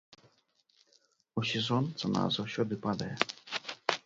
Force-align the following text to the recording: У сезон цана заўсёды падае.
У 1.41 1.43
сезон 1.51 1.83
цана 2.01 2.23
заўсёды 2.39 2.73
падае. 2.89 3.15